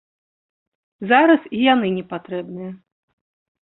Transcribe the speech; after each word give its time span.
Зараз 1.13 1.41
і 1.59 1.63
яны 1.73 1.87
не 2.01 2.05
патрэбныя. 2.17 2.71